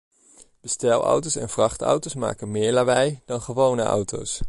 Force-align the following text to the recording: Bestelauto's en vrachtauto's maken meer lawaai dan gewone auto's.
Bestelauto's 0.61 1.35
en 1.35 1.49
vrachtauto's 1.49 2.15
maken 2.15 2.51
meer 2.51 2.73
lawaai 2.73 3.21
dan 3.25 3.41
gewone 3.41 3.83
auto's. 3.83 4.33